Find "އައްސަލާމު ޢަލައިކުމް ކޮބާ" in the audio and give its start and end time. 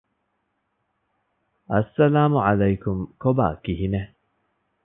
1.71-3.47